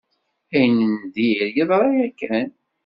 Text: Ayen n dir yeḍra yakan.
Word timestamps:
Ayen 0.53 0.83
n 0.97 0.97
dir 1.13 1.47
yeḍra 1.55 1.89
yakan. 1.97 2.49